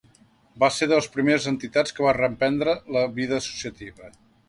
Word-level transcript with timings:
Va 0.63 0.69
ser 0.77 0.87
de 0.91 0.97
les 0.99 1.09
primeres 1.17 1.45
entitats 1.53 1.95
que 1.99 2.07
va 2.09 2.17
reprendre 2.19 2.77
la 2.99 3.07
vida 3.21 3.43
associativa. 3.45 4.15